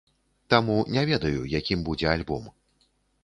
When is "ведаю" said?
1.09-1.41